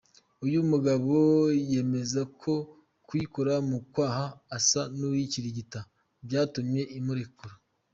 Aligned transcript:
Uyu 0.45 0.59
mugabo 0.69 1.15
yemeza 1.71 2.21
ko 2.41 2.53
kuyikora 3.05 3.53
mu 3.69 3.79
kwaha 3.91 4.25
asa 4.57 4.81
n’uyikirigita, 4.97 5.79
byatumye 6.25 6.81
imurekura. 6.99 7.55